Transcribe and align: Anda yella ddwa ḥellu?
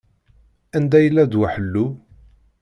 Anda 0.77 0.97
yella 1.03 1.23
ddwa 1.25 1.47
ḥellu? 1.53 1.85